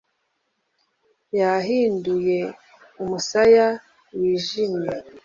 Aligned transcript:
yaguhinduye 1.39 2.39
umusaya 3.01 3.67
wijimye 4.19 4.91